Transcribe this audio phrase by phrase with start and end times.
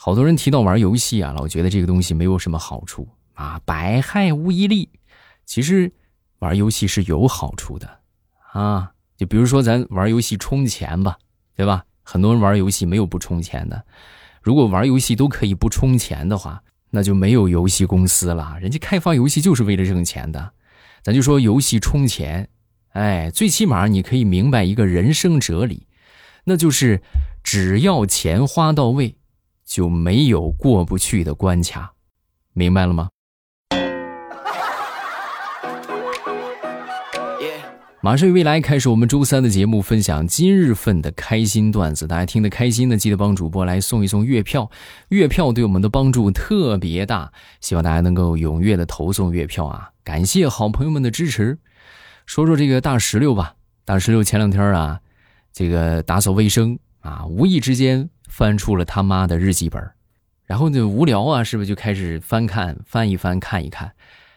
[0.00, 4.88] 好多人提到玩游戏啊，老觉得这个东西没有什么好处啊，百害无一利。
[5.44, 5.92] 其实
[6.38, 7.98] 玩游戏是有好处的
[8.52, 11.18] 啊，就比如说咱玩游戏充钱吧，
[11.56, 11.84] 对吧？
[12.04, 13.84] 很多人玩游戏没有不充钱的。
[14.40, 18.56] 如果玩游戏都可以不充钱的话，那就没有游戏公司了。
[18.60, 20.52] 人家开发游戏就是为了挣钱的。
[21.02, 22.48] 咱就说游戏充钱，
[22.90, 25.88] 哎，最起码你可以明白一个人生哲理，
[26.44, 27.02] 那就是
[27.42, 29.17] 只要钱花到位，
[29.68, 31.92] 就没有过不去的关卡。
[32.54, 33.10] 明白了吗？
[38.00, 42.06] 马上与未来开始我们周三的节目，分享今日份的开心段子。
[42.06, 44.70] 大家听得开心的，记得帮主播来送一送月票，
[45.08, 49.90] 月票对我们的帮助特别大，希望大家能够踊跃的投送月票啊！
[50.04, 51.58] 感谢好朋友们的支持。
[52.24, 55.00] 说说这个大石榴吧，大石榴前两天啊，
[55.52, 59.90] 这个打扫卫生啊，无意之间翻出了他妈的日记本，
[60.44, 63.94] 然后就无聊啊，是不是就开始翻看翻一翻看一看，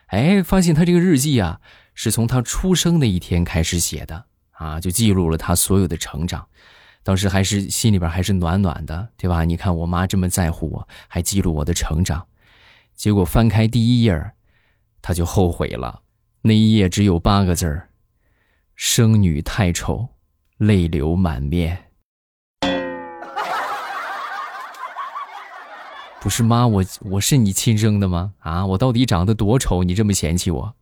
[0.08, 1.62] 哎，发现他这个日记啊。
[1.94, 6.48] 是从他出生那一天开始写的啊，就记录了他所有的成长。
[7.04, 9.44] 当时还是心里边还是暖暖的，对吧？
[9.44, 12.26] 你看我妈这么在乎我，还记录我的成长。
[12.96, 14.32] 结果翻开第一页
[15.02, 16.02] 他就后悔了。
[16.44, 17.90] 那一页只有八个字儿：
[18.74, 20.08] 生女太丑，
[20.58, 21.91] 泪流满面。
[26.22, 28.32] 不是妈，我我是你亲生的吗？
[28.42, 30.76] 啊，我到底长得多丑，你这么嫌弃我？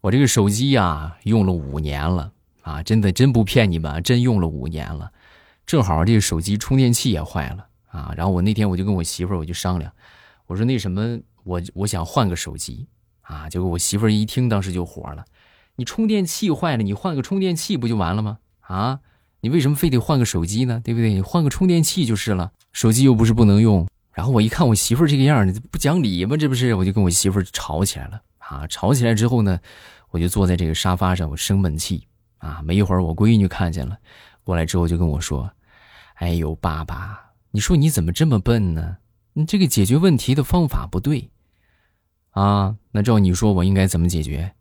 [0.00, 5.12] 我这个手机呀，用了五年了啊，真的真不骗你们，真用了五年了。
[5.64, 9.92] 正好这个手机充电器也坏了啊，然后我那天我就跟我媳妇儿我就商量，
[10.48, 12.88] 我说那什么，我我想换个手机
[13.20, 15.24] 啊，结果我媳妇儿一听，当时就火了，
[15.76, 18.38] 你充电器坏了，你换个充电器不就完了吗？
[18.60, 19.00] 啊？
[19.40, 20.80] 你为什么非得换个手机呢？
[20.84, 21.12] 对不对？
[21.12, 22.52] 你换个充电器就是了。
[22.72, 23.88] 手机又不是不能用。
[24.12, 26.36] 然后我一看我媳妇儿这个样儿，不讲理吗？
[26.36, 26.74] 这不是？
[26.74, 28.66] 我就跟我媳妇儿吵起来了啊！
[28.68, 29.58] 吵起来之后呢，
[30.10, 32.06] 我就坐在这个沙发上，我生闷气
[32.38, 32.60] 啊。
[32.62, 33.96] 没一会儿，我闺女看见了，
[34.44, 35.50] 过来之后就跟我说
[36.16, 38.98] ：“哎呦，爸爸，你说你怎么这么笨呢？
[39.32, 41.30] 你这个解决问题的方法不对
[42.30, 42.76] 啊。
[42.90, 44.52] 那照你说，我应该怎么解决？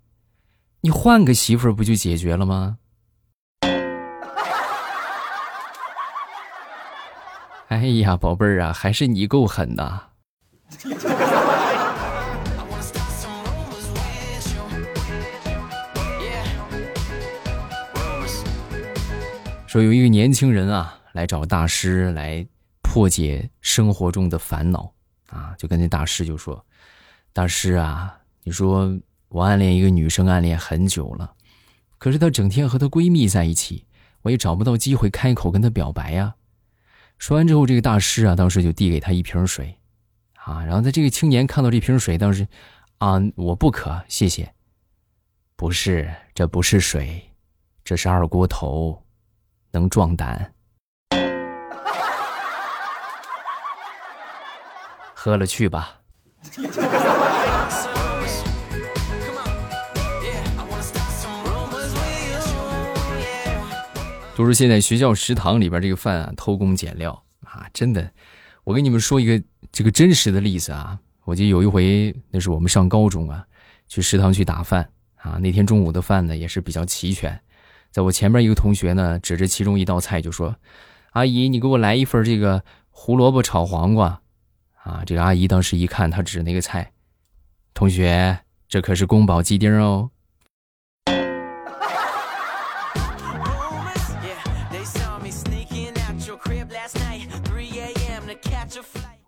[0.83, 2.77] 你换个媳妇儿不就解决了吗？”
[7.69, 10.01] 哎呀，宝贝儿啊，还是你够狠呐！
[19.67, 22.45] 说有一个年轻人啊，来找大师来
[22.81, 24.91] 破解生活中的烦恼
[25.29, 26.65] 啊，就跟那大师就说
[27.31, 28.93] ：“大师啊，你说
[29.31, 31.35] 我暗恋一个女生，暗恋很久了，
[31.97, 33.85] 可是她整天和她闺蜜在一起，
[34.23, 36.35] 我也找不到机会开口跟她表白呀。”
[37.17, 39.77] 说完之后，这个大师啊，当时就递给她一瓶水，
[40.35, 42.45] 啊，然后他这个青年看到这瓶水，当时，
[42.97, 44.53] 啊，我不渴，谢谢。
[45.55, 47.31] 不是，这不是水，
[47.85, 49.01] 这是二锅头，
[49.71, 50.53] 能壮胆。
[55.13, 56.01] 喝了去吧。
[64.41, 67.69] 都是现在学校食堂里边这个饭啊，偷工减料啊！
[67.71, 68.11] 真的，
[68.63, 69.39] 我跟你们说一个
[69.71, 70.97] 这个真实的例子啊。
[71.25, 73.45] 我记得有一回，那是我们上高中啊，
[73.87, 75.37] 去食堂去打饭啊。
[75.39, 77.39] 那天中午的饭呢，也是比较齐全。
[77.91, 80.55] 在我前面一个同学呢，指着其中一道菜就说
[81.13, 84.21] ：“阿姨，你给我来一份这个胡萝卜炒黄瓜。”
[84.81, 86.93] 啊，这个阿姨当时一看，她指那个菜，
[87.75, 90.09] 同学，这可是宫保鸡丁哦。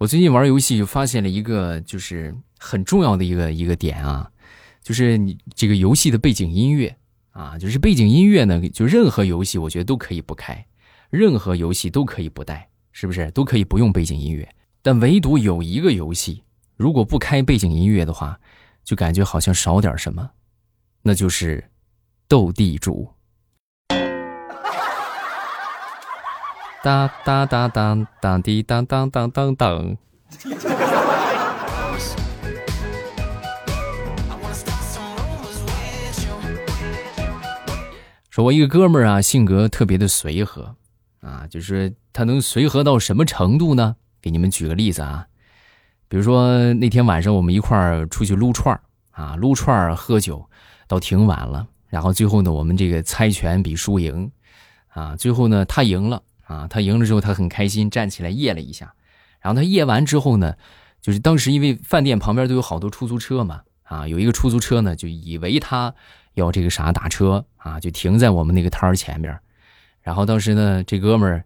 [0.04, 4.30] 我最近玩游戏就发现了一个，就是很重要的一个一个点啊，
[4.82, 6.94] 就是你这个游戏的背景音乐
[7.32, 10.66] 啊，就是背景音乐呢，就任何游戏我觉得都可以不开，
[11.10, 14.46] 任何游戏都可以不带，是不是都可以不用背景音乐？
[14.82, 16.44] 但唯独有一个游戏，
[16.76, 18.38] 如果不开背景音乐的话，
[18.84, 20.32] 就感觉好像少点什么，
[21.02, 21.64] 那就是
[22.28, 23.10] 斗地主。
[26.84, 29.98] 哒哒哒当当滴当当当当当。
[38.30, 40.76] 说，我一个哥们儿啊，性格特别的随和
[41.22, 43.96] 啊，就是他能随和到什么程度呢？
[44.22, 45.26] 给你们举个例子啊，
[46.10, 48.82] 比如说那天晚上我们一块儿出去撸串儿
[49.12, 50.46] 啊，撸串儿喝酒，
[50.90, 51.66] 到挺晚了。
[51.88, 54.30] 然后最后呢，我们这个猜拳比输赢，
[54.90, 58.94] 啊，最后呢他赢了啊，他赢了之后他很开心，站起来掖了一下。
[59.42, 60.56] 然后他掖完之后呢，
[61.02, 65.94] 就是当时因为饭店旁边都有好多出租车嘛，啊，有一个出租车呢就以为他
[66.34, 69.38] 要这个啥打车啊，就停在我们那个摊儿前面。
[70.02, 71.46] 然后当时呢，这哥们儿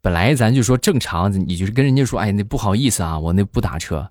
[0.00, 4.10] 本来咱就说正常，你就是跟人家说，哎，那不好意思啊，我那不打车。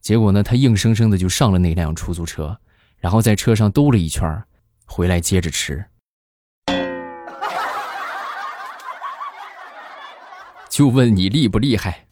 [0.00, 2.58] 结果呢，他硬生生的就上了那辆出租车，
[2.98, 4.42] 然后在车上兜了一圈。
[4.92, 5.84] 回来接着吃，
[10.70, 12.06] 就问你厉不厉害？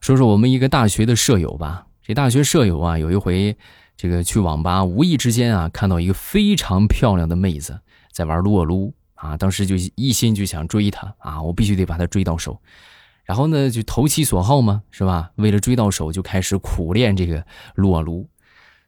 [0.00, 1.86] 说说我们一个大学的舍友吧。
[2.02, 3.54] 这大学舍友啊，有一回
[3.94, 7.78] 这个去网吧，无意之间啊，看到一个非常漂亮的妹子
[8.10, 12.58] 在玩撸啊撸啊，当时就一心就想追她啊，我必须得把她追到手。
[13.24, 15.30] 然后呢，就投其所好嘛，是吧？
[15.34, 17.44] 为了追到手，就开始苦练这个
[17.74, 18.26] 撸啊撸。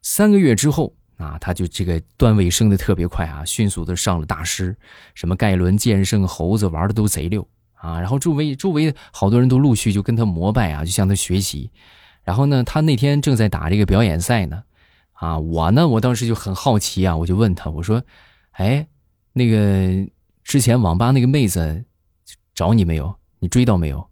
[0.02, 4.76] 三个月之后啊，他就这个段位升的特别快啊，迅速的上了大师，
[5.14, 8.00] 什么盖伦、剑圣、猴子玩的都贼溜啊。
[8.00, 11.70] 然后周围周围好多人都陆续就跟他膜拜啊，就向他学习。
[12.22, 14.62] 然后呢，他那天正在打这个表演赛呢，
[15.12, 18.02] 啊，我呢，我当时就很好奇啊，我就问他，我说，
[18.52, 18.86] 哎，
[19.32, 20.10] 那个
[20.42, 21.84] 之前网吧那个妹子
[22.54, 23.14] 找你没有？
[23.38, 24.06] 你追到没有？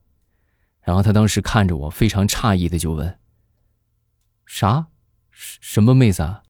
[0.82, 3.18] 然后他当时看着我，非常诧异的就问
[4.46, 4.86] ：“啥？
[5.60, 6.42] 什么妹子啊？”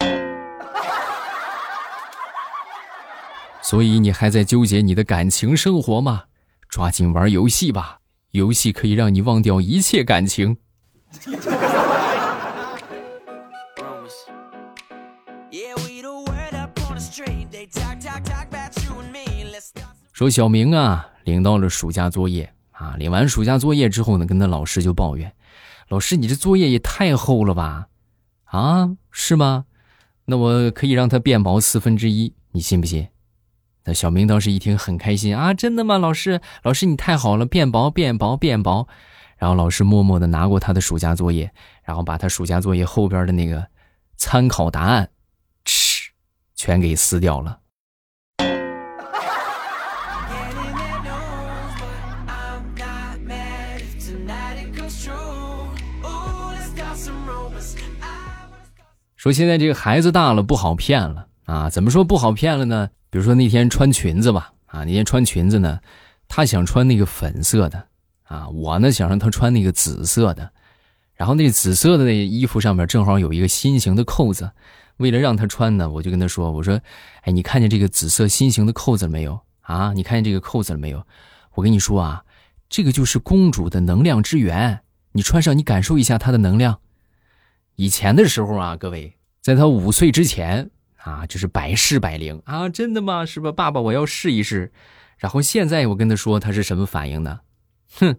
[3.62, 6.24] 所以你还在纠结你的感情生活吗？
[6.68, 7.98] 抓紧玩游戏吧，
[8.30, 10.56] 游戏可以让你忘掉一切感情。
[20.12, 22.52] 说小明啊，领到了暑假作业。
[22.70, 25.32] 啊，领完暑假作业之后呢，跟他老师就抱怨
[25.88, 27.86] ：“老师，你这作业也太厚了吧？
[28.52, 29.64] 啊，是吗？
[30.26, 33.08] 那我可以让它变薄四分之一，你信不信？”
[33.84, 35.96] 那小明当时一听很开心啊，真的吗？
[35.96, 38.86] 老师，老师你太好了，变薄，变薄，变薄。
[39.38, 41.52] 然后老师默默的拿过他的暑假作业，
[41.82, 43.66] 然后把他暑假作业后边的那个
[44.16, 45.10] 参考答案，
[45.64, 46.10] 嗤，
[46.54, 47.58] 全给撕掉了。
[59.22, 61.70] 说现在这个孩子大了不好骗了啊？
[61.70, 62.90] 怎么说不好骗了呢？
[63.08, 65.78] 比如说那天穿裙子吧，啊，那天穿裙子呢，
[66.26, 67.86] 他想穿那个粉色的，
[68.24, 70.50] 啊，我呢想让他穿那个紫色的，
[71.14, 74.50] 然后那紫色的那衣服上面正好有一个心形的扣子，
[74.96, 76.80] 为了让他穿呢，我就跟他说，我说，
[77.20, 79.38] 哎，你看见这个紫色心形的扣子了没有？
[79.60, 81.00] 啊，你看见这个扣子了没有？
[81.54, 82.24] 我跟你说啊，
[82.68, 84.80] 这个就是公主的能量之源，
[85.12, 86.80] 你穿上你感受一下它的能量。
[87.76, 93.24] 以前的时候啊，各位，在他五岁之前啊，就是百试百灵啊，真的吗？
[93.24, 93.50] 是吧？
[93.50, 94.72] 爸爸，我要试一试。
[95.16, 97.40] 然后现在我跟他说，他是什么反应呢？
[97.98, 98.16] 哼，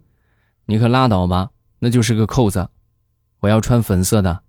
[0.65, 2.67] 你可拉倒吧，那就是个扣子，
[3.41, 4.41] 我要穿粉色的。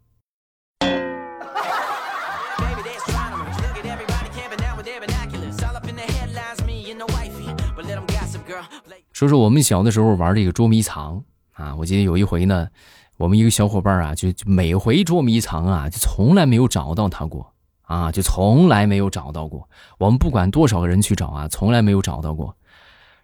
[9.12, 11.22] 说说我们小的时候玩这个捉迷藏
[11.52, 12.68] 啊，我记得有一回呢。
[13.16, 17.52] 我们一个小伙伴啊，就就每回捉迷藏啊，就从来没有找到他过
[17.82, 19.68] 啊，就从来没有找到过。
[19.98, 22.56] 我们不管多少个人去找啊，从来没有找到过。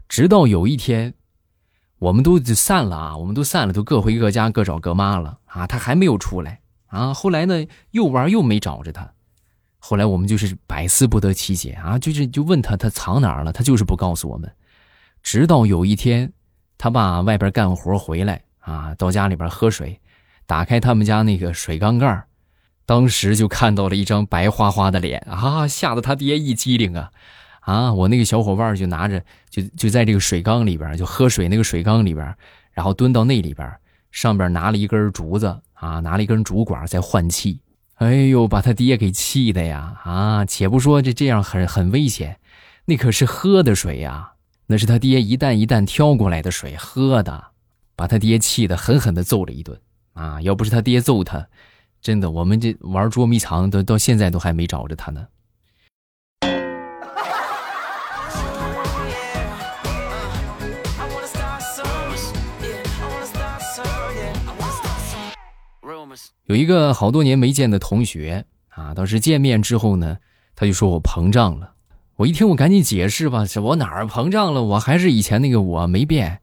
[0.08, 1.14] 直到有一天，
[1.98, 5.66] 我们都就散了啊，我们都散了，都各回各家，各找各妈了啊。
[5.66, 7.12] 他还没有出来啊。
[7.12, 9.12] 后来呢，又玩又没找着他。
[9.78, 14.52] 后来我们就是百思不得其解啊，就是就问他他藏哪儿了，他就是不告诉我们。
[15.22, 16.32] 直到有一天，
[16.78, 18.42] 他爸外边干活回来。
[18.60, 20.00] 啊，到家里边喝水，
[20.46, 22.24] 打开他们家那个水缸盖
[22.86, 27.10] 当时就看到了一张白花花的脸啊，吓得他爹一激灵啊！
[27.60, 32.34] 啊，我那个小伙伴就拿着，就就在这个水缸里边就喝水那个水缸里边
[32.72, 33.72] 然后蹲到那里边
[34.10, 37.60] 上边拿了一根竹子啊，拿了一根竹管在换气。
[37.96, 39.94] 哎呦，把他爹给气的呀！
[40.04, 42.40] 啊，且不说这这样很很危险，
[42.86, 44.32] 那可是喝的水呀，
[44.66, 47.49] 那是他爹一担一担挑过来的水喝的。
[48.00, 49.78] 把他爹气得狠狠地揍了一顿，
[50.14, 50.40] 啊！
[50.40, 51.46] 要不是他爹揍他，
[52.00, 55.26] 真的，我们这玩捉迷藏都到现在都还没找着他呢。
[66.46, 70.16] 有一个好多年没见的同学啊，当时见面之后呢，
[70.56, 71.74] 他就说我膨胀了。
[72.16, 74.62] 我一听，我赶紧解释吧，这我哪儿膨胀了？
[74.62, 76.40] 我还是以前那个我没变，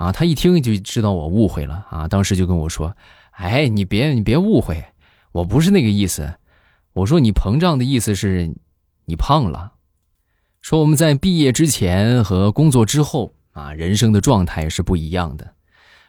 [0.00, 0.10] 啊！
[0.10, 2.96] 他一听就知道我误会了啊，当时就跟我说
[3.36, 4.82] ：“哎，你别你别误会，
[5.30, 6.36] 我不是那个意思。
[6.94, 8.50] 我说你膨胀的意思是，
[9.04, 9.74] 你胖了。
[10.62, 15.54] 说我们在毕业之前和工作之后啊，人生的状态是不一样的。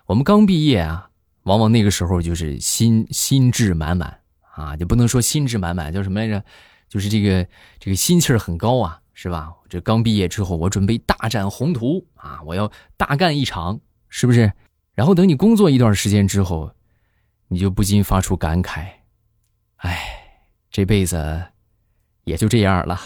[0.06, 1.10] 我们刚毕业啊，
[1.44, 4.20] 往往那个时候就是心心智满满
[4.56, 6.42] 啊，就不能说心智满满，叫什么来着？”
[6.88, 7.46] 就是这个
[7.78, 9.54] 这个心气儿很高啊，是吧？
[9.70, 14.51] 这刚毕业之后，我准备大展宏图啊，我要大干一场，是不是？
[14.96, 16.74] 然后等你工作一段时间之后，
[17.48, 18.84] 你就不禁发出感慨：，
[19.75, 20.00] 哎，
[20.72, 21.44] 这辈子
[22.24, 23.00] 也就这样了。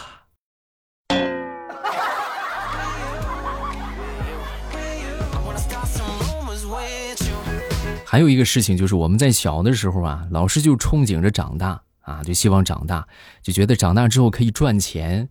[8.06, 11.82] 还有一个事情就是，我们在小的时候啊，老师就憧憬着长大。
[12.00, 13.04] 啊，就希望长大，
[13.42, 15.28] 就觉得长大之后可以赚钱，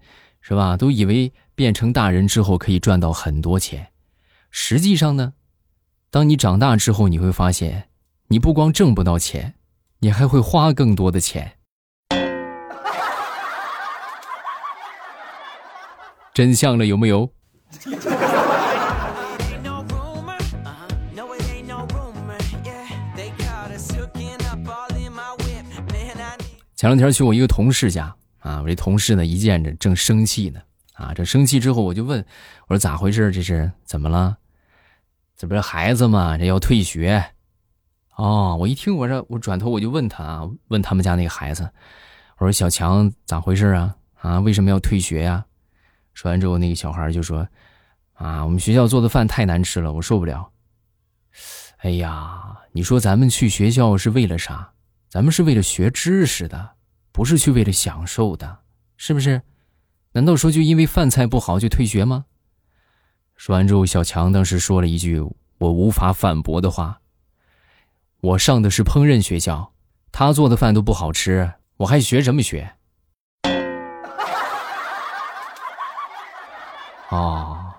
[0.47, 0.77] 是吧？
[0.77, 3.87] 都以为变成大人之后可以赚到很多钱。
[4.51, 5.33] 实际上呢，
[6.11, 7.89] 当你长大之后，你会发现，
[8.27, 9.55] 你不光挣不到钱，
[10.01, 11.53] 你还会花更多的钱。
[16.31, 17.27] 真相了，有没有？
[26.75, 30.61] 前两天去我一个同事家啊，我这同事呢一见着正生气呢
[30.93, 32.23] 啊，这生气之后我就问
[32.67, 33.31] 我说咋回事？
[33.31, 34.37] 这是怎么了？
[35.35, 36.37] 这不是孩子吗？
[36.37, 37.25] 这要退学
[38.17, 38.55] 哦。
[38.59, 41.67] 我一听我这我转头我就问他啊，问他们家那个孩子，
[42.37, 43.95] 我说小强咋回事啊？
[44.21, 45.43] 啊为什么要退学呀？
[46.13, 47.47] 说完之后那个小孩就说
[48.13, 50.51] 啊我们学校做的饭太难吃了，我受不了。
[51.77, 54.71] 哎呀，你说咱们去学校是为了啥？
[55.09, 56.74] 咱们是为了学知识的。
[57.15, 58.59] 不是去为了享受的，
[58.97, 59.41] 是不是？
[60.11, 62.25] 难道说就因为饭菜不好就退学吗？
[63.37, 65.21] 说完之后，小强当时说了一句
[65.59, 66.99] 我无法反驳的话
[68.19, 69.71] ：“我上的是烹饪学校，
[70.11, 72.75] 他做的饭都不好吃，我还学什么学？”
[77.11, 77.75] 哦，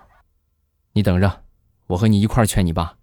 [0.93, 1.43] 你等着，
[1.85, 2.95] 我和你一块劝你爸。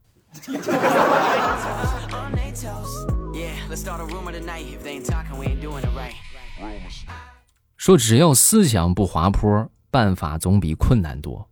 [7.84, 11.46] 说只要思想不滑坡，办法总比困难多。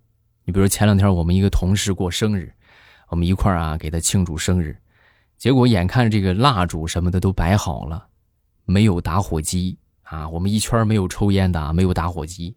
[0.46, 2.50] 你比如前两天我们一个同事过生日，
[3.10, 4.74] 我们一块儿啊给他庆祝生日，
[5.36, 8.06] 结果眼看这个蜡烛什么的都摆好了，
[8.64, 12.56] 没有打火机啊，我们一圈没有抽烟的，没有打火机，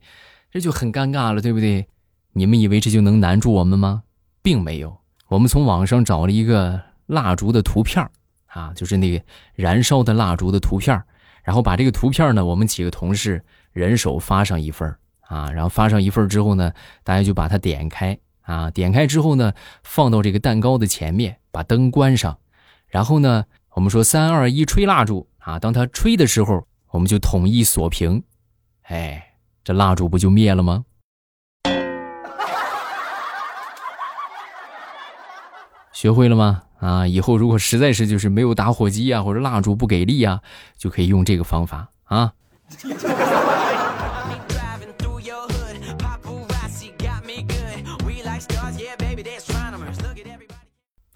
[0.50, 1.86] 这就很尴尬了，对不对？
[2.32, 4.04] 你们以为这就能难住我们吗？
[4.42, 8.10] 并没有，我们从网上找了一个蜡烛的图片
[8.46, 9.22] 啊，就是那个
[9.54, 11.04] 燃烧的蜡烛的图片
[11.44, 13.44] 然后把这个图片呢，我们几个同事。
[13.76, 16.72] 人手发上一份啊，然后发上一份之后呢，
[17.04, 19.52] 大家就把它点开啊，点开之后呢，
[19.84, 22.38] 放到这个蛋糕的前面，把灯关上，
[22.88, 28.24] 然后呢，我们说三二一，吹蜡烛啊，当它吹的时候，我们就统一锁屏，
[28.84, 30.86] 哎，这蜡烛不就灭了吗？
[35.92, 36.64] 学会了吗？
[36.80, 40.40] 啊，以后如果实在是就是没有打火机啊，或者蜡烛不给力啊，
[40.78, 42.32] 就可以用这个方法啊。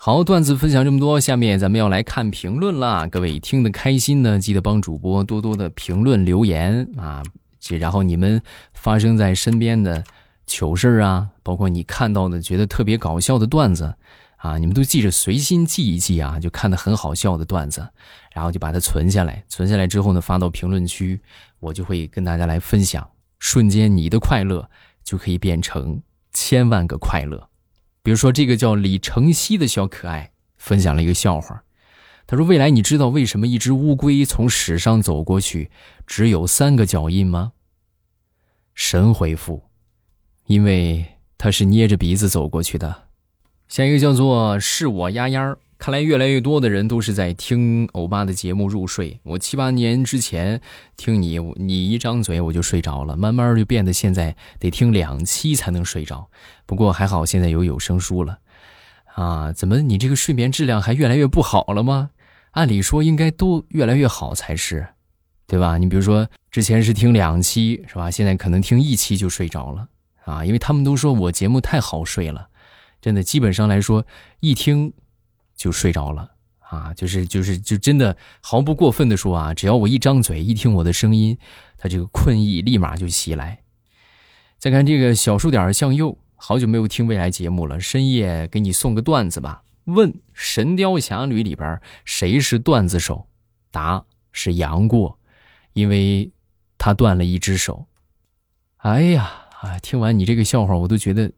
[0.02, 3.06] 好，段子分享这么多，下面咱们要来看评论啦。
[3.06, 7.22] 各位听得开心呢，记得帮主播多多的评论留言啊。
[7.60, 8.42] 这然后你们
[8.74, 10.02] 发生在身边的
[10.48, 13.94] 糗事啊，包括你看到的觉得特别搞笑的段子
[14.38, 16.40] 啊，你们都记着，随心记一记啊。
[16.40, 17.86] 就看的很好笑的段子，
[18.34, 19.44] 然后就把它存下来。
[19.50, 21.20] 存下来之后呢，发到评论区，
[21.60, 23.06] 我就会跟大家来分享。
[23.40, 24.70] 瞬间，你的快乐
[25.04, 26.02] 就可以变成
[26.32, 27.50] 千万个快乐。
[28.02, 31.64] 比如说，这个叫李成熙的小可爱分享了一个笑话。
[32.26, 35.72] 他说：“未来，你知道为什么一只乌龟从史上走过去
[36.06, 37.54] 只有三个脚印吗？”
[38.76, 39.64] 神回复
[40.46, 41.06] ：“因为
[41.38, 43.10] 他是捏着鼻子走过去的。”
[43.68, 45.58] 下一个叫做“是我丫丫”。
[45.80, 49.18] 看来越来越多的人都是在听欧巴的节目入睡。
[49.24, 50.60] 我七八年之前
[50.98, 56.30] 听你，你一张嘴我就睡着了，慢慢就变得现在得听两期才能睡着。
[56.66, 58.40] 不过还好现在有有声书了，
[59.16, 62.10] 啊，怎么你这个睡眠质量还越来越不好了吗？
[62.52, 64.86] 按理说应该都越来越好才是，
[65.48, 65.78] 对吧？
[65.78, 68.12] 你比如说之前是听两期是吧？
[68.12, 69.88] 现在可能听一期就睡着了
[70.26, 72.50] 啊，因为他们都说我节目太好睡了，
[73.00, 74.06] 真的基本上来说
[74.42, 74.92] 一听。
[75.60, 81.38] 就睡着了啊，就是就是就真的毫不过分的说啊，只要我一张嘴，一听我的声音，
[81.78, 83.60] 他这个困意立马就袭来。
[84.58, 89.64] 再看这个小数点向右，好久没有听未来节目了，深夜给你送个段子吧。
[89.84, 93.28] 问《神雕侠侣》里边谁是段子手？
[93.70, 95.20] 答是杨过，
[95.74, 96.32] 因为
[96.78, 97.86] 他断了一只手。
[98.78, 99.30] 哎呀，
[99.62, 99.78] 啊！
[99.80, 101.30] 听完你这个笑话，我都觉得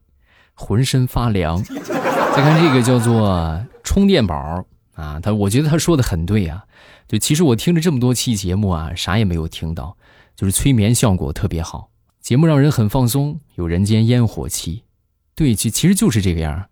[0.54, 1.64] 浑身发凉。
[1.64, 6.64] 再看这个叫做充电宝啊，他我觉得他说的很对啊。
[7.10, 9.98] 就其实我听了这么多期节目啊，啥也没有听到，
[10.34, 11.90] 就是催眠效果特别好，
[12.22, 14.84] 节目让人很放松，有人间烟火气。
[15.36, 16.70] 对，其其实就是这个样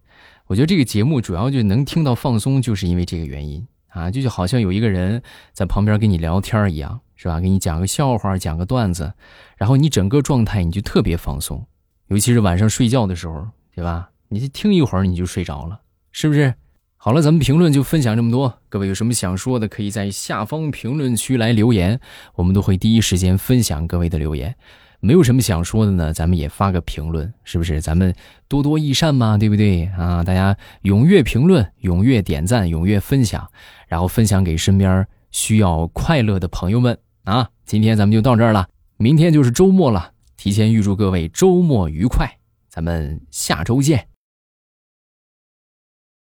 [0.47, 5.21] 我觉得这个节目主要就能听到放松，就是因为这个原因啊，就就好像有一个人
[5.51, 7.41] 在旁边跟你聊天一样，是吧？
[7.41, 9.11] 给你讲个笑话，讲个段子，
[9.57, 11.67] 然后你整个状态你就特别放松，
[12.07, 13.45] 尤其是晚上睡觉的时候，
[13.75, 14.09] 对吧？
[14.29, 15.81] 你听一会儿你就睡着了，
[16.13, 16.53] 是不是？
[17.01, 18.59] 好了，咱们评论就分享这么多。
[18.67, 21.97] 各位有什么想说的，可以在下方评论区来留言，
[22.35, 24.53] 我们都会第一时间分享各位的留言。
[24.99, 27.79] 没有什么想说的呢，咱们也发个评论，是不是？
[27.79, 28.13] 咱们
[28.49, 30.21] 多多益善嘛，对不对啊？
[30.25, 33.49] 大家踊跃评论，踊跃点赞，踊跃分享，
[33.87, 37.47] 然后分享给身边需要快乐的朋友们啊！
[37.65, 42.29] 今天咱们就到这儿了，明天就是周末了，提前预祝各位周末愉快。
[42.67, 44.05] 咱们下周见。